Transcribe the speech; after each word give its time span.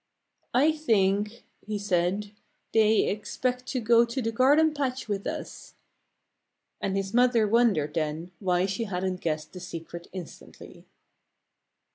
"I 0.55 0.71
think," 0.71 1.45
he 1.63 1.77
said, 1.77 2.31
"they 2.73 3.05
expect 3.07 3.67
to 3.67 3.79
go 3.79 4.03
to 4.03 4.19
the 4.19 4.31
garden 4.31 4.73
patch 4.73 5.07
with 5.07 5.27
us." 5.27 5.75
And 6.81 6.97
his 6.97 7.13
mother 7.13 7.47
wondered, 7.47 7.93
then, 7.93 8.31
why 8.39 8.65
she 8.65 8.85
hadn't 8.85 9.21
guessed 9.21 9.53
the 9.53 9.59
secret 9.59 10.07
instantly. 10.11 10.87